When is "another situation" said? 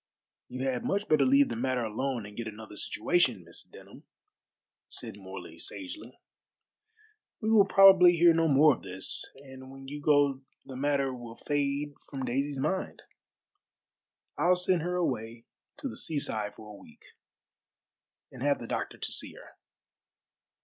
2.47-3.43